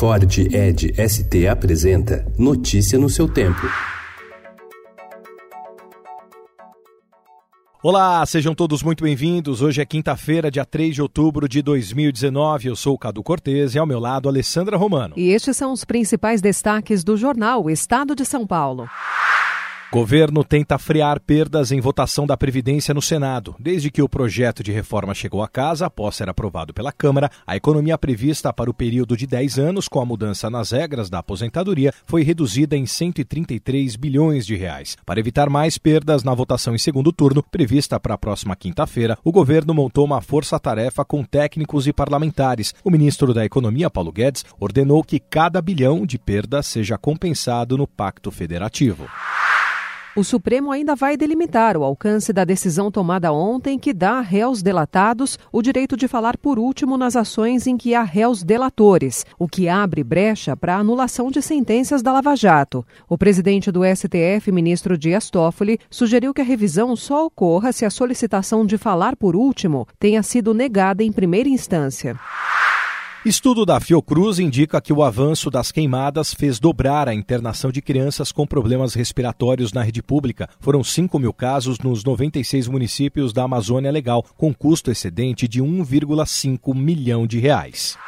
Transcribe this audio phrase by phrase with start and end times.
[0.00, 3.60] Ford Ed ST apresenta Notícia no seu tempo.
[7.82, 9.60] Olá, sejam todos muito bem-vindos.
[9.60, 12.68] Hoje é quinta-feira, dia 3 de outubro de 2019.
[12.68, 15.12] Eu sou o Cadu Cortez e ao meu lado Alessandra Romano.
[15.18, 18.88] E estes são os principais destaques do jornal Estado de São Paulo.
[19.92, 23.56] Governo tenta frear perdas em votação da Previdência no Senado.
[23.58, 27.56] Desde que o projeto de reforma chegou à casa, após ser aprovado pela Câmara, a
[27.56, 31.92] economia prevista para o período de 10 anos, com a mudança nas regras da aposentadoria,
[32.06, 34.96] foi reduzida em 133 bilhões de reais.
[35.04, 39.32] Para evitar mais perdas na votação em segundo turno, prevista para a próxima quinta-feira, o
[39.32, 42.72] governo montou uma força-tarefa com técnicos e parlamentares.
[42.84, 47.88] O ministro da Economia, Paulo Guedes, ordenou que cada bilhão de perdas seja compensado no
[47.88, 49.08] Pacto Federativo.
[50.16, 54.60] O Supremo ainda vai delimitar o alcance da decisão tomada ontem que dá a réus
[54.60, 59.46] delatados o direito de falar por último nas ações em que há réus delatores, o
[59.46, 62.84] que abre brecha para a anulação de sentenças da Lava Jato.
[63.08, 67.90] O presidente do STF, ministro Dias Toffoli, sugeriu que a revisão só ocorra se a
[67.90, 72.18] solicitação de falar por último tenha sido negada em primeira instância.
[73.22, 78.32] Estudo da Fiocruz indica que o avanço das queimadas fez dobrar a internação de crianças
[78.32, 80.48] com problemas respiratórios na rede pública.
[80.58, 86.74] Foram 5 mil casos nos 96 municípios da Amazônia Legal, com custo excedente de 1,5
[86.74, 87.98] milhão de reais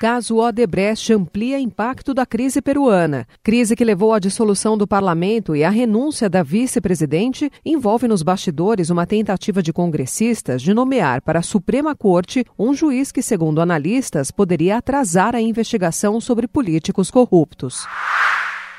[0.00, 3.26] caso Odebrecht amplia impacto da crise peruana.
[3.42, 8.90] Crise que levou à dissolução do parlamento e à renúncia da vice-presidente envolve nos bastidores
[8.90, 14.30] uma tentativa de congressistas de nomear para a Suprema Corte um juiz que, segundo analistas,
[14.30, 17.86] poderia atrasar a investigação sobre políticos corruptos.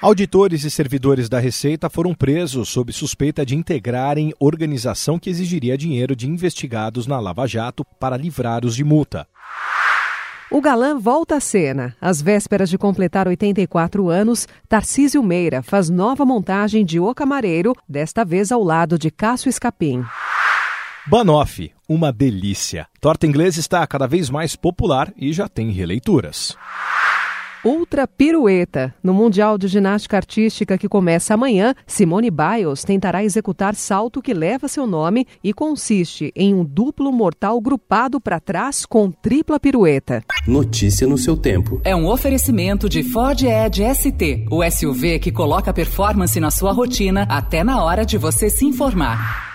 [0.01, 6.15] Auditores e servidores da Receita foram presos sob suspeita de integrarem organização que exigiria dinheiro
[6.15, 9.25] de investigados na Lava Jato para livrar-os de multa.
[10.55, 11.93] O galã volta à cena.
[11.99, 18.23] Às vésperas de completar 84 anos, Tarcísio Meira faz nova montagem de O Camareiro, desta
[18.23, 20.01] vez ao lado de Cássio Escapim.
[21.07, 22.87] Banoff, uma delícia.
[23.01, 26.57] Torta inglesa está cada vez mais popular e já tem releituras.
[27.65, 28.93] Ultra Pirueta.
[29.01, 34.67] No Mundial de Ginástica Artística que começa amanhã, Simone Biles tentará executar salto que leva
[34.67, 40.23] seu nome e consiste em um duplo mortal grupado para trás com tripla pirueta.
[40.47, 41.81] Notícia no seu tempo.
[41.83, 47.25] É um oferecimento de Ford Edge ST, o SUV que coloca performance na sua rotina
[47.27, 49.54] até na hora de você se informar.